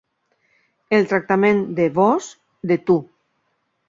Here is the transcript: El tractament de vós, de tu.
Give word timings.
El 0.99 1.03
tractament 1.11 1.59
de 1.79 1.85
vós, 1.97 2.31
de 2.73 2.79
tu. 2.89 2.97